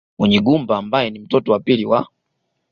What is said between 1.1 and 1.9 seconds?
mtoto wa pili